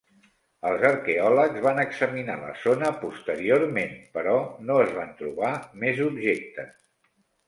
[0.67, 4.33] Els arqueòlegs van examinar la zona posteriorment, però
[4.71, 5.53] no es van trobar
[5.85, 6.73] més objectes.